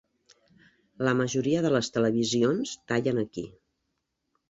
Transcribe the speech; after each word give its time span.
La 1.09 1.13
majoria 1.19 1.63
de 1.67 1.73
les 1.75 1.91
televisions 1.99 2.75
tallen 2.93 3.25
aquí. 3.29 3.49